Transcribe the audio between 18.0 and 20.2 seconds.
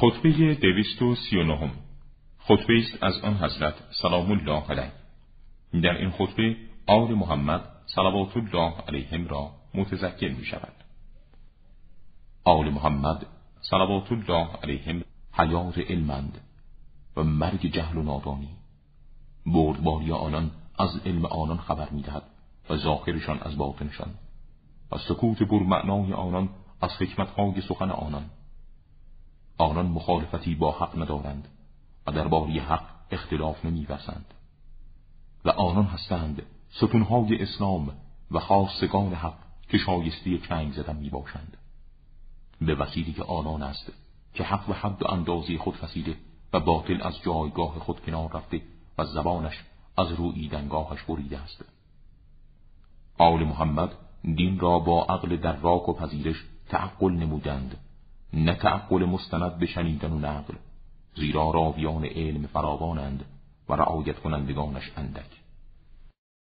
نادانی. بردباری